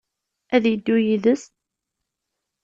Ad 0.55 0.63
yeddu 0.67 0.97
yid-s? 1.05 1.43